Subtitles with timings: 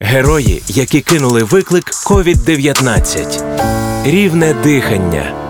[0.00, 3.42] Герої, які кинули виклик COVID-19.
[4.04, 5.45] Рівне дихання.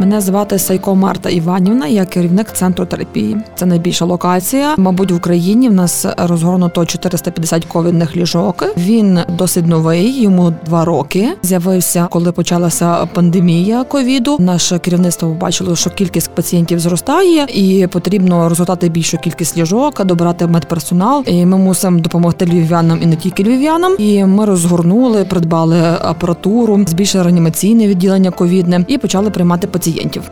[0.00, 3.36] Мене звати Сайко Марта Іванівна, я керівник центру терапії.
[3.54, 4.74] Це найбільша локація.
[4.76, 8.64] Мабуть, в Україні в нас розгорнуто 450 ковідних ліжок.
[8.76, 11.28] Він досить новий, йому два роки.
[11.42, 14.36] З'явився, коли почалася пандемія ковіду.
[14.38, 21.24] Наше керівництво побачило, що кількість пацієнтів зростає, і потрібно розгортати більшу кількість ліжок, добирати медперсонал.
[21.26, 23.96] І Ми мусимо допомогти львів'янам і не тільки львів'янам.
[23.98, 30.30] І ми розгорнули, придбали апаратуру, збільшили реанімаційне відділення ковідне і почали приймати пацієнтів пацієнтів.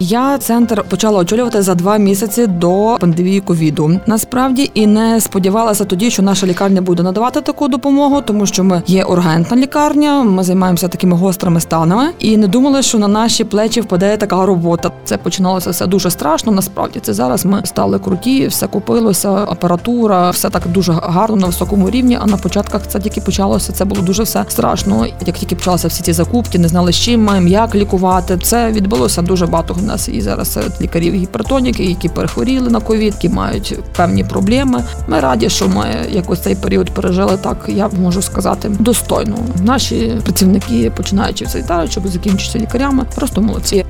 [0.00, 4.00] Я центр почала очолювати за два місяці до пандемії ковіду.
[4.06, 8.82] Насправді і не сподівалася тоді, що наша лікарня буде надавати таку допомогу, тому що ми
[8.86, 10.22] є ургентна лікарня.
[10.22, 14.90] Ми займаємося такими гострими станами, і не думали, що на наші плечі впаде така робота.
[15.04, 16.52] Це починалося все дуже страшно.
[16.52, 21.90] Насправді це зараз ми стали круті, все купилося, апаратура, все так дуже гарно на високому
[21.90, 22.18] рівні.
[22.22, 23.72] А на початках це тільки почалося.
[23.72, 25.06] Це було дуже все страшно.
[25.26, 28.38] Як тільки почалися всі ці закупки, не знали з чим маємо, як лікувати.
[28.42, 33.14] Це відбулося дуже багато у нас і зараз серед лікарів гіпертоніки, які перехворіли на ковід,
[33.14, 34.84] які мають певні проблеми.
[35.08, 37.56] Ми раді, що ми якось цей період пережили так.
[37.68, 39.36] Я можу сказати достойно.
[39.62, 43.85] Наші працівники, починаючи в щоб закінчитися лікарями, просто молодці.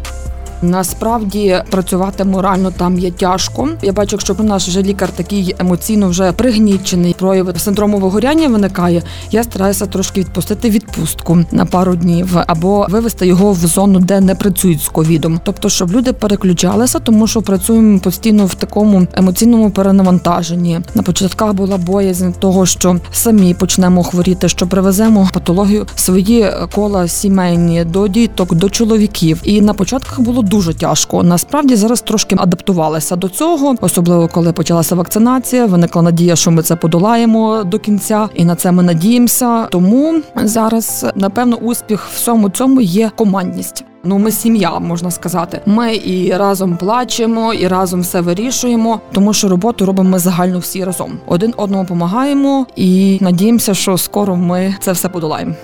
[0.63, 3.69] Насправді працювати морально там є тяжко.
[3.83, 9.03] Я бачу, якщо наш вже лікар такий емоційно вже пригнічений, прояви синдрому вигоряння виникає.
[9.31, 14.35] Я стараюся трошки відпустити відпустку на пару днів або вивести його в зону, де не
[14.35, 15.41] працюють з ковідом.
[15.45, 20.81] Тобто, щоб люди переключалися, тому що працюємо постійно в такому емоційному перенавантаженні.
[20.95, 27.85] На початках була боязнь того, що самі почнемо хворіти, що привеземо патологію свої кола сімейні
[27.85, 29.41] до діток, до чоловіків.
[29.45, 31.23] І на початках було дуже тяжко.
[31.23, 35.67] Насправді зараз трошки адаптувалися до цього, особливо коли почалася вакцинація.
[35.67, 39.67] Виникла надія, що ми це подолаємо до кінця, і на це ми надіємося.
[39.67, 43.85] Тому зараз напевно успіх всьому цьому є командність.
[44.05, 45.61] Ну, ми сім'я, можна сказати.
[45.67, 50.85] Ми і разом плачемо, і разом все вирішуємо, тому що роботу робимо ми загально всі
[50.85, 51.13] разом.
[51.27, 55.55] Один одному допомагаємо і надіємося, що скоро ми це все подолаємо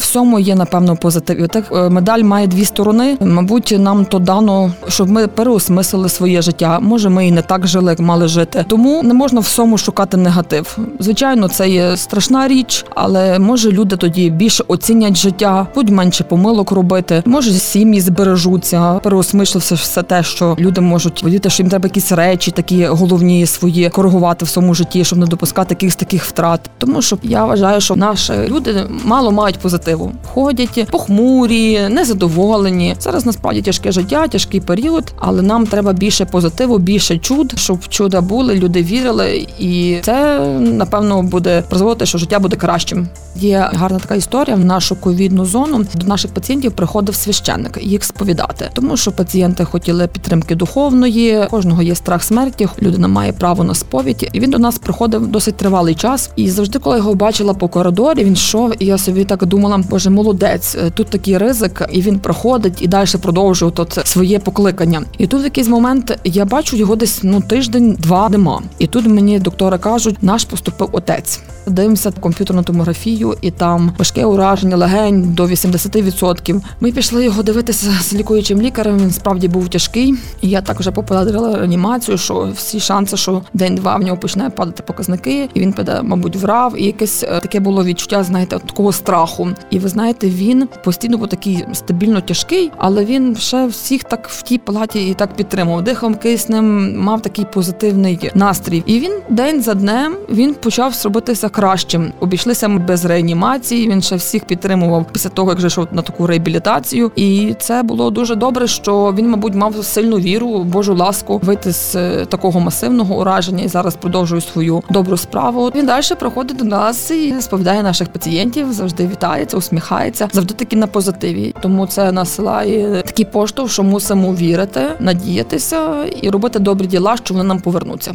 [0.00, 1.48] всьому є напевно позитив.
[1.48, 3.16] Так е, медаль має дві сторони.
[3.20, 6.80] Мабуть, нам то дано, щоб ми переосмислили своє життя.
[6.80, 8.64] Може, ми і не так жили, як мали жити.
[8.68, 10.78] Тому не можна всьому шукати негатив.
[10.98, 16.70] Звичайно, це є страшна річ, але може люди тоді більше оцінять життя, будь менше помилок
[16.72, 17.22] робити.
[17.26, 22.50] Може, сім'ї збережуться, переосмислився все те, що люди можуть видіти, що їм треба якісь речі,
[22.50, 26.70] такі головні свої коригувати в своєму житті, щоб не допускати якихось таких втрат.
[26.78, 30.12] Тому що я вважаю, що наші люди мало мають позитив позитиву.
[30.34, 32.96] Ходять похмурі, незадоволені.
[33.00, 38.20] Зараз насправді тяжке життя, тяжкий період, але нам треба більше позитиву, більше чуд, щоб чуда
[38.20, 43.08] були, люди вірили, і це напевно буде призводити, що життя буде кращим.
[43.36, 45.84] Є гарна така історія в нашу ковідну зону.
[45.94, 51.94] До наших пацієнтів приходив священник їх сповідати, тому що пацієнти хотіли підтримки духовної, кожного є
[51.94, 52.68] страх смерті.
[52.82, 54.30] Людина має право на сповідь.
[54.32, 56.30] І він до нас приходив досить тривалий час.
[56.36, 60.10] І завжди, коли його бачила по коридорі, він йшов, і я собі так думала, боже,
[60.10, 65.02] молодець, е, тут такий ризик, і він проходить і далі продовжує тут своє покликання.
[65.18, 68.62] І тут в якийсь момент я бачу його десь ну тиждень-два нема.
[68.78, 71.40] І тут мені доктори кажуть, наш поступив отець.
[71.66, 76.60] Дивимося комп'ютерну томографію, і там важке ураження легень до 80%.
[76.80, 78.98] Ми пішли його дивитися з лікуючим лікарем.
[78.98, 80.14] Він справді був тяжкий.
[80.40, 84.82] І я так вже попередила реанімацію, що всі шанси, що день-два в нього почне падати
[84.86, 86.80] показники, і він піде, мабуть, врав.
[86.80, 89.48] І якесь е, таке було відчуття, знаєте, такого страху.
[89.70, 94.42] І ви знаєте, він постійно був такий стабільно тяжкий, але він ще всіх так в
[94.42, 95.84] тій палаті і так підтримував.
[95.84, 98.82] Дихом киснем, мав такий позитивний настрій.
[98.86, 102.12] І він день за днем він почав зробитися кращим.
[102.20, 103.88] Обійшлися ми без реанімації.
[103.88, 107.10] Він ще всіх підтримував після того, як йшов на таку реабілітацію.
[107.16, 111.96] І це було дуже добре, що він, мабуть, мав сильну віру, Божу ласку вийти з
[111.96, 115.72] е, такого масивного ураження і зараз продовжує свою добру справу.
[115.74, 120.86] Він далі приходить до нас і сповідає наших пацієнтів, завжди вітається, усміхається, завжди таки на
[120.86, 121.54] позитиві.
[121.62, 127.44] Тому це насилає такий поштовх, що мусимо вірити, надіятися і робити добрі діла, що вони
[127.44, 128.12] нам повернуться.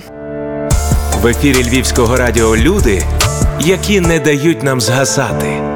[1.22, 3.04] В ефірі Львівського радіо люди,
[3.60, 5.75] які не дають нам згасати.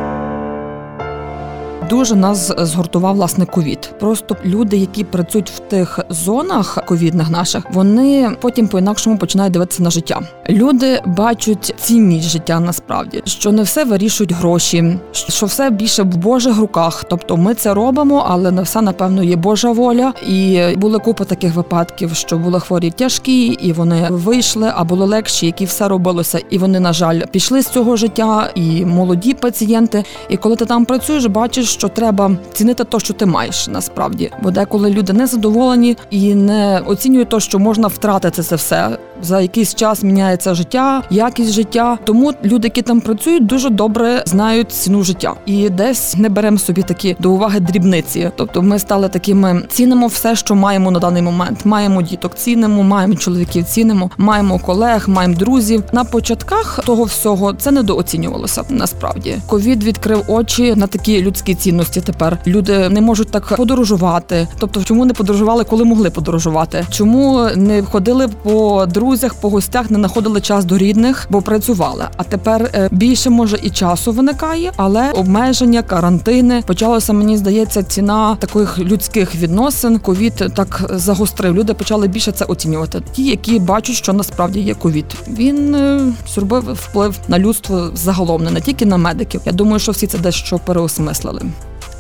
[1.90, 3.94] Дуже нас згуртував власне ковід.
[4.00, 9.84] Просто люди, які працюють в тих зонах ковідних наших, вони потім по інакшому починають дивитися
[9.84, 10.22] на життя.
[10.50, 16.58] Люди бачать цінність життя насправді, що не все вирішують гроші, що все більше в Божих
[16.58, 17.06] руках.
[17.10, 20.14] Тобто ми це робимо, але не все напевно є Божа воля.
[20.28, 25.46] І були купа таких випадків, що були хворі тяжкі, і вони вийшли, а були легші,
[25.46, 30.04] які все робилося, і вони, на жаль, пішли з цього життя, і молоді пацієнти.
[30.30, 34.32] І коли ти там працюєш, бачиш, що треба цінити те, що ти маєш насправді.
[34.44, 38.98] Бо деколи люди не задоволені і не оцінюють те, що можна втратити це все.
[39.22, 41.98] За якийсь час міняється життя, якість життя.
[42.04, 46.82] Тому люди, які там працюють, дуже добре знають ціну життя, і десь не беремо собі
[46.82, 48.32] такі до уваги дрібниці.
[48.36, 51.66] Тобто, ми стали такими цінимо все, що маємо на даний момент.
[51.66, 55.84] Маємо діток, цінимо, маємо чоловіків, цінимо, маємо колег, маємо друзів.
[55.92, 59.38] На початках того всього це недооцінювалося насправді.
[59.48, 62.02] Ковід відкрив очі на такі людські цінності.
[62.02, 64.48] Тепер люди не можуть так подорожувати.
[64.60, 66.86] Тобто, чому не подорожували, коли могли подорожувати?
[66.90, 72.06] Чому не ходили по друзях, по гостях, не знаходили час до рідних, бо працювали.
[72.18, 77.14] А тепер е, більше може і часу виникає, але обмеження, карантини почалося.
[77.14, 80.00] Мені здається, ціна таких людських відносин.
[80.00, 81.56] Ковід так загострив.
[81.56, 83.02] Люди почали більше це оцінювати.
[83.12, 85.06] Ті, які бачать, що насправді є ковід.
[85.28, 86.02] Він е,
[86.34, 89.42] зробив вплив на людство загалом, не тільки на медиків.
[89.46, 91.42] Я думаю, що всі це дещо переосмислили.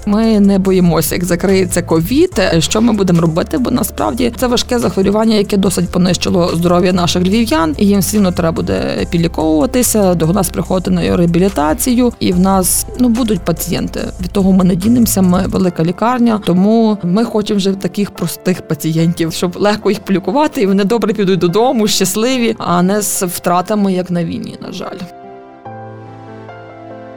[0.06, 2.42] Ми не боїмося, як закриється ковід.
[2.60, 3.58] Що ми будемо робити?
[3.58, 8.52] Бо насправді це важке захворювання, яке досить понищило здоров'я наших львів'ян, і їм все треба
[8.52, 14.00] буде підліковуватися, до нас приходити на реабілітацію, і в нас ну будуть пацієнти.
[14.22, 15.22] Від того ми не дінемося.
[15.22, 20.66] Ми велика лікарня, тому ми хочемо вже таких простих пацієнтів, щоб легко їх полікувати, і
[20.68, 24.58] вони добре підуть додому, щасливі, а не з втратами, як на війні.
[24.62, 25.19] На жаль.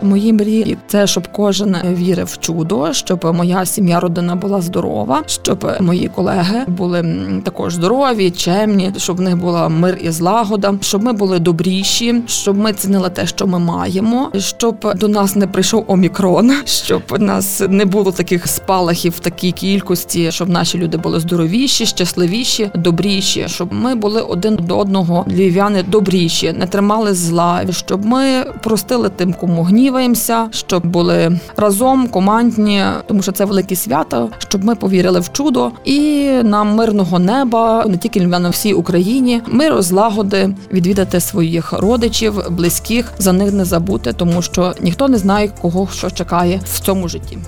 [0.02, 0.76] Мої мрії.
[0.86, 6.64] Це щоб кожен вірив в чудо, щоб моя сім'я, родина була здорова, щоб мої колеги
[6.66, 12.22] були також здорові, чемні, щоб в них була мир і злагода, щоб ми були добріші,
[12.26, 17.18] щоб ми цінили те, що ми маємо, щоб до нас не прийшов омікрон, щоб у
[17.18, 23.72] нас не було таких спалахів такій кількості, щоб наші люди були здоровіші, щасливіші, добріші, щоб
[23.72, 29.62] ми були один до одного львів'яни добріші, не тримали зла, щоб ми простили тим, кому
[29.62, 35.32] гнів гніваємося, щоб були разом командні, тому що це велике свято, щоб ми повірили в
[35.32, 42.34] чудо і нам мирного неба, не тільки на всій Україні, миру, злагоди, відвідати своїх родичів,
[42.50, 47.08] близьких, за них не забути, тому що ніхто не знає, кого що чекає в цьому
[47.08, 47.38] житті.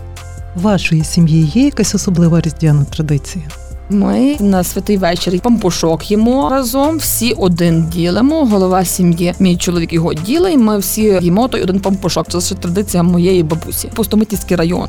[0.57, 3.45] Вашої сім'ї є якась особлива різдвяна традиція?
[3.91, 8.45] Ми на святий вечір пампушок їмо разом, всі один ділимо.
[8.45, 10.59] Голова сім'ї, мій чоловік його ділить.
[10.59, 12.27] Ми всі їмо той один пампушок.
[12.29, 13.91] Це ще традиція моєї бабусі.
[13.95, 14.89] Пустомитівський район.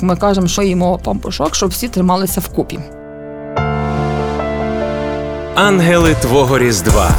[0.00, 2.78] Ми кажемо, що їмо пампушок, щоб всі трималися вкупі.
[5.54, 7.10] Ангели Твого Різдва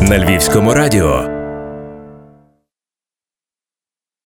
[0.00, 1.33] на Львівському радіо.